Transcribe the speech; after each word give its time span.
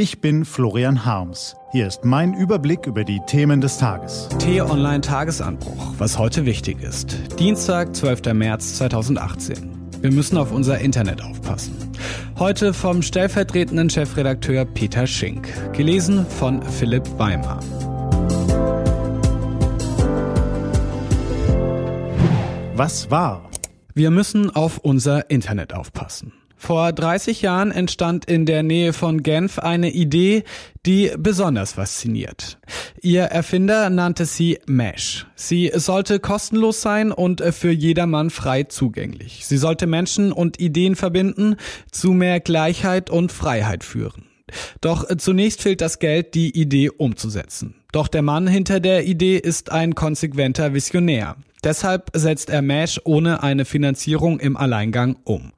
Ich 0.00 0.20
bin 0.20 0.44
Florian 0.44 1.04
Harms. 1.04 1.56
Hier 1.72 1.88
ist 1.88 2.04
mein 2.04 2.32
Überblick 2.32 2.86
über 2.86 3.02
die 3.02 3.18
Themen 3.26 3.60
des 3.60 3.78
Tages. 3.78 4.28
T-Online 4.38 5.00
Tagesanbruch, 5.00 5.94
was 5.98 6.16
heute 6.16 6.46
wichtig 6.46 6.80
ist. 6.80 7.18
Dienstag, 7.40 7.96
12. 7.96 8.32
März 8.32 8.76
2018. 8.76 9.72
Wir 10.00 10.12
müssen 10.12 10.38
auf 10.38 10.52
unser 10.52 10.78
Internet 10.78 11.20
aufpassen. 11.20 11.74
Heute 12.38 12.74
vom 12.74 13.02
stellvertretenden 13.02 13.90
Chefredakteur 13.90 14.66
Peter 14.66 15.04
Schink. 15.08 15.48
Gelesen 15.72 16.24
von 16.26 16.62
Philipp 16.62 17.02
Weimar. 17.18 17.58
Was 22.76 23.10
war? 23.10 23.50
Wir 23.94 24.12
müssen 24.12 24.54
auf 24.54 24.78
unser 24.78 25.28
Internet 25.28 25.74
aufpassen. 25.74 26.34
Vor 26.58 26.92
30 26.92 27.40
Jahren 27.40 27.70
entstand 27.70 28.24
in 28.24 28.44
der 28.44 28.64
Nähe 28.64 28.92
von 28.92 29.22
Genf 29.22 29.60
eine 29.60 29.90
Idee, 29.90 30.42
die 30.84 31.12
besonders 31.16 31.74
fasziniert. 31.74 32.58
Ihr 33.00 33.22
Erfinder 33.22 33.88
nannte 33.90 34.26
sie 34.26 34.58
Mesh. 34.66 35.26
Sie 35.36 35.70
sollte 35.72 36.18
kostenlos 36.18 36.82
sein 36.82 37.12
und 37.12 37.42
für 37.52 37.70
jedermann 37.70 38.30
frei 38.30 38.64
zugänglich. 38.64 39.46
Sie 39.46 39.56
sollte 39.56 39.86
Menschen 39.86 40.32
und 40.32 40.60
Ideen 40.60 40.96
verbinden, 40.96 41.56
zu 41.92 42.12
mehr 42.12 42.40
Gleichheit 42.40 43.08
und 43.08 43.30
Freiheit 43.30 43.84
führen. 43.84 44.24
Doch 44.80 45.06
zunächst 45.16 45.62
fehlt 45.62 45.80
das 45.80 46.00
Geld, 46.00 46.34
die 46.34 46.58
Idee 46.58 46.90
umzusetzen. 46.90 47.76
Doch 47.92 48.08
der 48.08 48.22
Mann 48.22 48.46
hinter 48.46 48.80
der 48.80 49.04
Idee 49.04 49.38
ist 49.38 49.70
ein 49.70 49.94
konsequenter 49.94 50.74
Visionär. 50.74 51.36
Deshalb 51.64 52.10
setzt 52.14 52.50
er 52.50 52.62
Mesh 52.62 53.00
ohne 53.04 53.42
eine 53.42 53.64
Finanzierung 53.64 54.38
im 54.38 54.56
Alleingang 54.56 55.16
um. 55.24 55.52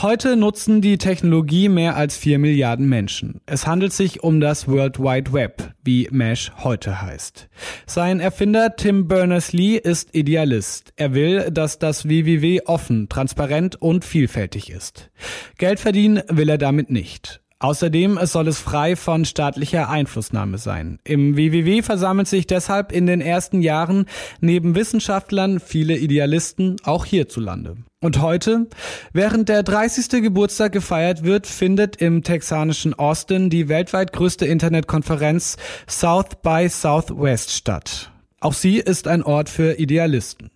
Heute 0.00 0.36
nutzen 0.36 0.80
die 0.80 0.98
Technologie 0.98 1.68
mehr 1.68 1.96
als 1.96 2.16
vier 2.16 2.38
Milliarden 2.38 2.88
Menschen. 2.88 3.40
Es 3.46 3.66
handelt 3.66 3.92
sich 3.92 4.22
um 4.22 4.40
das 4.40 4.66
World 4.66 4.98
Wide 4.98 5.32
Web, 5.32 5.74
wie 5.84 6.08
Mesh 6.10 6.52
heute 6.64 7.02
heißt. 7.02 7.48
Sein 7.86 8.20
Erfinder 8.20 8.76
Tim 8.76 9.08
Berners-Lee 9.08 9.76
ist 9.76 10.14
Idealist. 10.14 10.92
Er 10.96 11.14
will, 11.14 11.50
dass 11.50 11.78
das 11.78 12.08
WWW 12.08 12.62
offen, 12.64 13.08
transparent 13.08 13.76
und 13.80 14.04
vielfältig 14.04 14.70
ist. 14.70 15.10
Geld 15.58 15.80
verdienen 15.80 16.22
will 16.28 16.48
er 16.48 16.58
damit 16.58 16.90
nicht. 16.90 17.41
Außerdem 17.62 18.18
soll 18.24 18.48
es 18.48 18.58
frei 18.58 18.96
von 18.96 19.24
staatlicher 19.24 19.88
Einflussnahme 19.88 20.58
sein. 20.58 20.98
Im 21.04 21.36
WWW 21.36 21.82
versammeln 21.82 22.26
sich 22.26 22.48
deshalb 22.48 22.90
in 22.90 23.06
den 23.06 23.20
ersten 23.20 23.62
Jahren 23.62 24.06
neben 24.40 24.74
Wissenschaftlern 24.74 25.60
viele 25.60 25.96
Idealisten, 25.96 26.78
auch 26.82 27.04
hierzulande. 27.04 27.76
Und 28.00 28.20
heute, 28.20 28.66
während 29.12 29.48
der 29.48 29.62
30. 29.62 30.22
Geburtstag 30.22 30.72
gefeiert 30.72 31.22
wird, 31.22 31.46
findet 31.46 31.94
im 31.94 32.24
texanischen 32.24 32.94
Austin 32.94 33.48
die 33.48 33.68
weltweit 33.68 34.12
größte 34.12 34.44
Internetkonferenz 34.44 35.56
South 35.88 36.42
by 36.42 36.68
Southwest 36.68 37.52
statt. 37.52 38.10
Auch 38.40 38.54
sie 38.54 38.78
ist 38.78 39.06
ein 39.06 39.22
Ort 39.22 39.48
für 39.48 39.78
Idealisten. 39.78 40.50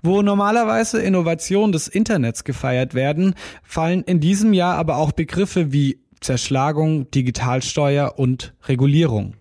Wo 0.00 0.22
normalerweise 0.22 1.02
Innovationen 1.02 1.72
des 1.72 1.86
Internets 1.86 2.44
gefeiert 2.44 2.94
werden, 2.94 3.34
fallen 3.62 4.02
in 4.04 4.20
diesem 4.20 4.54
Jahr 4.54 4.76
aber 4.76 4.96
auch 4.96 5.12
Begriffe 5.12 5.70
wie 5.70 5.98
Zerschlagung, 6.20 7.10
Digitalsteuer 7.10 8.18
und 8.18 8.54
Regulierung. 8.66 9.34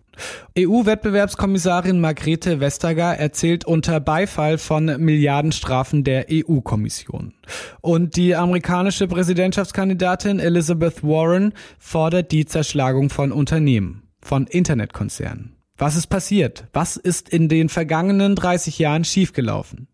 EU-Wettbewerbskommissarin 0.57 1.99
Margrethe 1.99 2.59
Vestager 2.59 3.17
erzählt 3.17 3.65
unter 3.65 3.99
Beifall 3.99 4.57
von 4.57 4.85
Milliardenstrafen 4.85 6.03
der 6.03 6.27
EU-Kommission. 6.31 7.33
Und 7.81 8.15
die 8.15 8.35
amerikanische 8.35 9.07
Präsidentschaftskandidatin 9.07 10.39
Elizabeth 10.39 11.03
Warren 11.03 11.53
fordert 11.77 12.31
die 12.31 12.45
Zerschlagung 12.45 13.09
von 13.09 13.31
Unternehmen, 13.31 14.03
von 14.21 14.47
Internetkonzernen. 14.47 15.55
Was 15.77 15.97
ist 15.97 16.07
passiert? 16.07 16.67
Was 16.71 16.95
ist 16.95 17.27
in 17.27 17.49
den 17.49 17.67
vergangenen 17.67 18.35
30 18.35 18.79
Jahren 18.79 19.03
schiefgelaufen? 19.03 19.89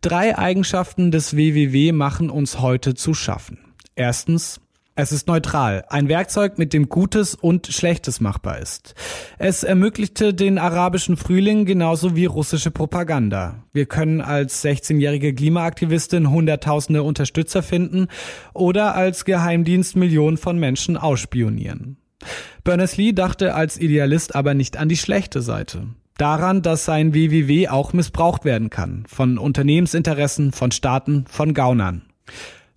Drei 0.00 0.36
Eigenschaften 0.36 1.12
des 1.12 1.36
WWW 1.36 1.92
machen 1.92 2.30
uns 2.30 2.58
heute 2.58 2.94
zu 2.94 3.14
schaffen. 3.14 3.58
Erstens, 3.94 4.60
es 5.00 5.12
ist 5.12 5.26
neutral, 5.26 5.84
ein 5.88 6.08
Werkzeug, 6.08 6.58
mit 6.58 6.72
dem 6.72 6.88
Gutes 6.88 7.34
und 7.34 7.66
Schlechtes 7.66 8.20
machbar 8.20 8.58
ist. 8.58 8.94
Es 9.38 9.62
ermöglichte 9.62 10.34
den 10.34 10.58
arabischen 10.58 11.16
Frühling 11.16 11.64
genauso 11.64 12.16
wie 12.16 12.26
russische 12.26 12.70
Propaganda. 12.70 13.64
Wir 13.72 13.86
können 13.86 14.20
als 14.20 14.64
16-jährige 14.64 15.34
Klimaaktivistin 15.34 16.30
Hunderttausende 16.30 17.02
Unterstützer 17.02 17.62
finden 17.62 18.08
oder 18.52 18.94
als 18.94 19.24
Geheimdienst 19.24 19.96
Millionen 19.96 20.36
von 20.36 20.58
Menschen 20.58 20.96
ausspionieren. 20.96 21.96
Berners-Lee 22.64 23.12
dachte 23.12 23.54
als 23.54 23.78
Idealist 23.78 24.34
aber 24.34 24.54
nicht 24.54 24.76
an 24.76 24.88
die 24.88 24.96
schlechte 24.96 25.40
Seite. 25.40 25.88
Daran, 26.18 26.60
dass 26.60 26.84
sein 26.84 27.14
WWW 27.14 27.68
auch 27.68 27.94
missbraucht 27.94 28.44
werden 28.44 28.68
kann. 28.68 29.04
Von 29.08 29.38
Unternehmensinteressen, 29.38 30.52
von 30.52 30.70
Staaten, 30.70 31.24
von 31.26 31.54
Gaunern. 31.54 32.02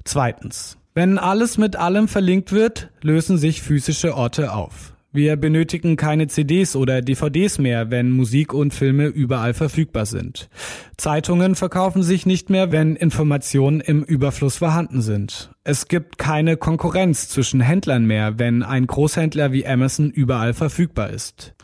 Zweitens. 0.06 0.78
Wenn 0.96 1.18
alles 1.18 1.58
mit 1.58 1.76
allem 1.76 2.08
verlinkt 2.08 2.52
wird, 2.52 2.92
lösen 3.02 3.40
sich 3.40 3.64
physische 3.64 4.16
Orte 4.16 4.54
auf. 4.54 4.94
Wir 5.12 5.38
benötigen 5.38 5.96
keine 5.96 6.28
CDs 6.28 6.76
oder 6.76 7.02
DVDs 7.02 7.58
mehr, 7.58 7.90
wenn 7.90 8.12
Musik 8.12 8.54
und 8.54 8.76
Filme 8.76 9.08
überall 9.08 9.56
verfügbar 9.56 10.06
sind. 10.06 10.50
Zeitungen 10.98 11.56
verkaufen 11.56 12.04
sich 12.04 12.28
nicht 12.28 12.52
mehr, 12.52 12.72
wenn 12.72 12.96
Informationen 12.96 13.80
im 13.80 14.04
Überfluss 14.04 14.58
vorhanden 14.58 15.02
sind. 15.02 15.52
Es 15.64 15.88
gibt 15.88 16.20
keine 16.20 16.58
Konkurrenz 16.58 17.28
zwischen 17.28 17.62
Händlern 17.62 18.06
mehr, 18.06 18.38
wenn 18.38 18.62
ein 18.62 18.86
Großhändler 18.86 19.52
wie 19.52 19.66
Amazon 19.66 20.12
überall 20.12 20.54
verfügbar 20.54 21.10
ist. 21.10 21.56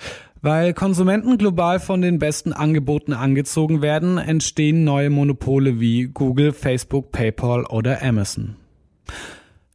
Weil 0.41 0.73
Konsumenten 0.73 1.37
global 1.37 1.79
von 1.79 2.01
den 2.01 2.17
besten 2.17 2.53
Angeboten 2.53 3.13
angezogen 3.13 3.83
werden, 3.83 4.17
entstehen 4.17 4.83
neue 4.83 5.11
Monopole 5.11 5.79
wie 5.79 6.07
Google, 6.07 6.51
Facebook, 6.51 7.11
PayPal 7.11 7.65
oder 7.65 8.01
Amazon. 8.01 8.58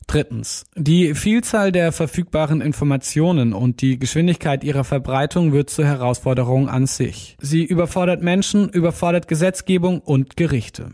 Drittens. 0.07 0.67
Die 0.77 1.15
Vielzahl 1.15 1.73
der 1.73 1.91
verfügbaren 1.91 2.61
Informationen 2.61 3.53
und 3.53 3.81
die 3.81 3.99
Geschwindigkeit 3.99 4.63
ihrer 4.63 4.85
Verbreitung 4.85 5.53
wird 5.53 5.71
zur 5.71 5.87
Herausforderung 5.87 6.69
an 6.69 6.87
sich. 6.87 7.37
Sie 7.41 7.65
überfordert 7.65 8.23
Menschen, 8.23 8.69
überfordert 8.69 9.29
Gesetzgebung 9.29 10.01
und 10.01 10.37
Gerichte. 10.37 10.93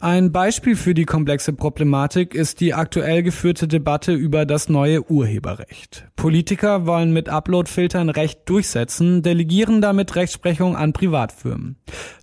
Ein 0.00 0.32
Beispiel 0.32 0.76
für 0.76 0.94
die 0.94 1.04
komplexe 1.04 1.52
Problematik 1.52 2.34
ist 2.34 2.60
die 2.60 2.74
aktuell 2.74 3.22
geführte 3.22 3.68
Debatte 3.68 4.12
über 4.12 4.46
das 4.46 4.68
neue 4.68 5.10
Urheberrecht. 5.10 6.06
Politiker 6.16 6.86
wollen 6.86 7.12
mit 7.12 7.28
Uploadfiltern 7.28 8.10
Recht 8.10 8.48
durchsetzen, 8.48 9.22
delegieren 9.22 9.80
damit 9.80 10.14
Rechtsprechung 10.14 10.76
an 10.76 10.92
Privatfirmen. 10.92 11.76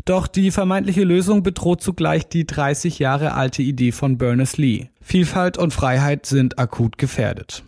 Doch 0.06 0.28
die 0.28 0.52
vermeintliche 0.52 1.04
Lösung 1.04 1.44
bedroht 1.44 1.82
zugleich 1.82 2.28
die 2.28 2.48
30 2.48 2.98
Jahre 3.00 3.34
alte 3.34 3.62
Idee 3.62 3.92
von 3.92 4.18
Berners-Lee. 4.18 4.90
Vielfalt 5.10 5.58
und 5.58 5.74
Freiheit 5.74 6.28
sind 6.28 6.60
akut 6.60 7.00
gefährdet. 7.00 7.64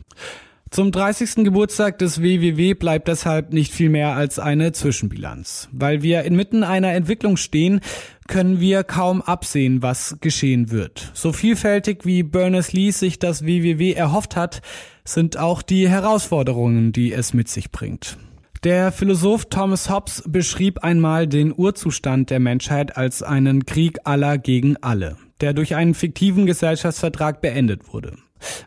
Zum 0.70 0.92
30. 0.92 1.44
Geburtstag 1.44 1.98
des 1.98 2.22
WWW 2.22 2.76
bleibt 2.76 3.08
deshalb 3.08 3.52
nicht 3.52 3.74
viel 3.74 3.90
mehr 3.90 4.16
als 4.16 4.38
eine 4.38 4.74
Zwischenbilanz. 4.74 5.68
Weil 5.72 6.04
wir 6.04 6.22
inmitten 6.22 6.64
einer 6.64 6.94
Entwicklung 6.94 7.38
stehen, 7.38 7.82
können 8.28 8.60
wir 8.60 8.84
kaum 8.84 9.24
absehen, 9.24 9.82
was 9.82 10.18
geschehen 10.22 10.70
wird. 10.70 11.10
So 11.16 11.34
vielfältig 11.34 12.06
wie 12.06 12.22
Berners-Lee 12.22 12.92
sich 12.92 13.18
das 13.18 13.44
WWW 13.44 13.94
erhofft 13.94 14.36
hat, 14.36 14.62
sind 15.04 15.38
auch 15.38 15.64
die 15.64 15.90
Herausforderungen, 15.90 16.92
die 16.92 17.12
es 17.12 17.34
mit 17.34 17.50
sich 17.50 17.72
bringt. 17.72 18.20
Der 18.64 18.92
Philosoph 18.92 19.46
Thomas 19.46 19.90
Hobbes 19.90 20.22
beschrieb 20.28 20.84
einmal 20.84 21.26
den 21.26 21.52
Urzustand 21.58 22.30
der 22.30 22.40
Menschheit 22.40 22.98
als 22.98 23.24
einen 23.24 23.66
Krieg 23.66 23.98
aller 24.04 24.38
gegen 24.38 24.78
alle 24.78 25.18
der 25.42 25.54
durch 25.54 25.76
einen 25.76 25.94
fiktiven 25.94 26.46
Gesellschaftsvertrag 26.46 27.42
beendet 27.42 27.94
wurde. 27.94 28.14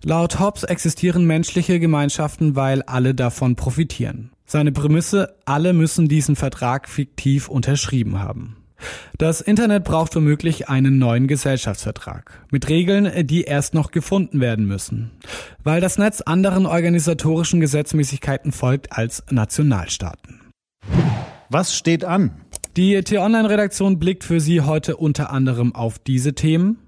Laut 0.02 0.38
Hobbes 0.38 0.64
existieren 0.64 1.24
menschliche 1.24 1.80
Gemeinschaften, 1.80 2.54
weil 2.56 2.82
alle 2.82 3.14
davon 3.14 3.56
profitieren. 3.56 4.30
Seine 4.46 4.72
Prämisse, 4.72 5.36
alle 5.46 5.72
müssen 5.72 6.08
diesen 6.08 6.36
Vertrag 6.36 6.88
fiktiv 6.88 7.48
unterschrieben 7.48 8.20
haben. 8.20 8.56
Das 9.16 9.40
Internet 9.40 9.84
braucht 9.84 10.14
womöglich 10.14 10.68
einen 10.68 10.98
neuen 10.98 11.26
Gesellschaftsvertrag 11.26 12.44
mit 12.50 12.68
Regeln, 12.68 13.26
die 13.26 13.42
erst 13.42 13.72
noch 13.72 13.90
gefunden 13.90 14.40
werden 14.40 14.66
müssen, 14.66 15.12
weil 15.62 15.80
das 15.80 15.96
Netz 15.96 16.20
anderen 16.20 16.66
organisatorischen 16.66 17.60
Gesetzmäßigkeiten 17.60 18.52
folgt 18.52 18.92
als 18.92 19.24
Nationalstaaten. 19.30 20.40
Was 21.48 21.74
steht 21.74 22.04
an? 22.04 22.43
Die 22.76 23.00
T-Online-Redaktion 23.00 24.00
blickt 24.00 24.24
für 24.24 24.40
Sie 24.40 24.60
heute 24.62 24.96
unter 24.96 25.30
anderem 25.30 25.76
auf 25.76 26.00
diese 26.00 26.34
Themen. 26.34 26.78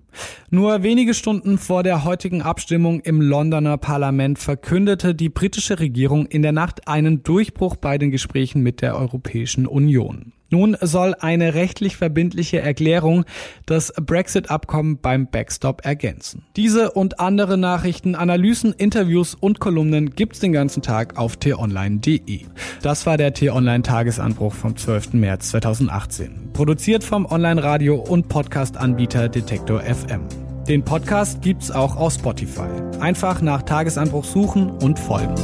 Nur 0.50 0.83
wenige 0.83 1.15
Stunden 1.15 1.59
vor 1.59 1.85
der 1.85 2.03
heutigen 2.03 2.43
Abstimmung 2.43 2.99
im 3.03 3.21
Londoner 3.21 3.77
Parlament 3.77 4.41
verkündete 4.41 5.15
die 5.15 5.29
britische 5.29 5.79
Regierung 5.79 6.27
in 6.27 6.43
der 6.43 6.50
Nacht 6.50 6.88
einen 6.88 7.23
Durchbruch 7.23 7.77
bei 7.77 7.99
den 7.99 8.11
Gesprächen 8.11 8.62
mit 8.62 8.83
der 8.83 8.97
Europäischen 8.97 9.65
Union. 9.65 10.33
Nun 10.51 10.77
soll 10.81 11.15
eine 11.19 11.55
rechtlich 11.55 11.97
verbindliche 11.97 12.61
Erklärung 12.61 13.25
das 13.67 13.93
Brexit-Abkommen 14.01 14.99
beim 15.01 15.29
Backstop 15.29 15.85
ergänzen. 15.85 16.45
Diese 16.57 16.93
und 16.93 17.21
andere 17.21 17.59
Nachrichten, 17.59 18.15
Analysen, 18.15 18.73
Interviews 18.73 19.35
und 19.35 19.61
Kolumnen 19.61 20.11
gibt's 20.11 20.41
den 20.41 20.53
ganzen 20.53 20.83
Tag 20.83 21.19
auf 21.19 21.37
t-online.de. 21.37 22.41
Das 22.83 23.07
war 23.07 23.17
der 23.17 23.35
T-Online-Tagesanbruch 23.35 24.55
vom 24.55 24.77
12. 24.77 25.15
März 25.15 25.51
2018. 25.51 26.51
Produziert 26.53 27.05
vom 27.05 27.27
Online-Radio- 27.27 27.97
und 27.97 28.29
Podcast-Anbieter 28.29 29.29
Detektor 29.29 29.81
FM. 29.81 30.23
Den 30.69 30.85
Podcast 30.85 31.43
gibt's 31.43 31.71
auch 31.71 31.97
auf 31.97 32.15
Spotify. 32.15 32.69
Einfach 33.01 33.41
nach 33.41 33.63
Tagesanbruch 33.63 34.25
suchen 34.25 34.71
und 34.71 34.99
folgen. 34.99 35.35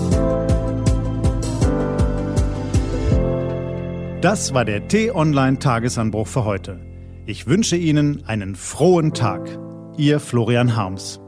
Das 4.23 4.55
war 4.55 4.65
der 4.65 4.87
T-Online 4.87 5.59
Tagesanbruch 5.59 6.29
für 6.29 6.45
heute. 6.45 6.79
Ich 7.27 7.49
wünsche 7.49 7.75
Ihnen 7.75 8.23
einen 8.25 8.55
frohen 8.55 9.15
Tag. 9.15 9.59
Ihr 9.99 10.21
Florian 10.21 10.77
Harms. 10.77 11.22